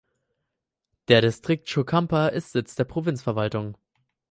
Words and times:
Der 1.09 1.21
Distrikt 1.21 1.67
Churcampa 1.67 2.29
ist 2.29 2.53
Sitz 2.53 2.73
der 2.73 2.85
Provinzverwaltung. 2.85 3.77